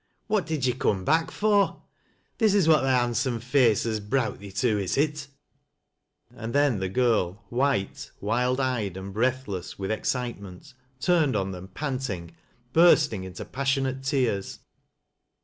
"What 0.33 0.47
did 0.47 0.65
you 0.65 0.73
coom 0.73 1.05
back 1.05 1.29
for? 1.29 1.83
This 2.39 2.55
is 2.55 2.67
what 2.67 2.81
thy 2.81 2.93
handsome 2.99 3.39
face 3.39 3.83
has 3.83 3.99
browt 3.99 4.39
thee 4.39 4.51
to, 4.53 4.79
is 4.79 4.97
it?" 4.97 5.27
And 6.35 6.55
then 6.55 6.79
the 6.79 6.89
girl, 6.89 7.45
white, 7.49 8.09
wild 8.19 8.59
eyed 8.59 8.97
and 8.97 9.13
breathless 9.13 9.75
witl 9.75 9.91
excitement, 9.91 10.73
turned 10.99 11.35
on 11.35 11.51
them, 11.51 11.67
panting, 11.67 12.35
bursting 12.73 13.25
into 13.25 13.45
pas 13.45 13.67
sionate 13.67 14.03
tears. 14.03 14.57